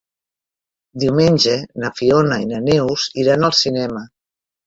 [1.03, 1.53] Diumenge
[1.83, 4.05] na Fiona i na Neus iran al cinema.